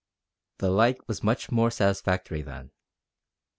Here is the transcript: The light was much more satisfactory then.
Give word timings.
The 0.57 0.71
light 0.71 1.07
was 1.07 1.21
much 1.21 1.51
more 1.51 1.69
satisfactory 1.69 2.41
then. 2.41 2.71